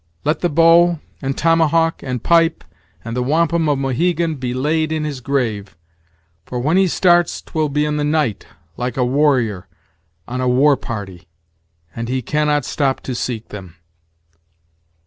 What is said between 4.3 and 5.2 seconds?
he laid in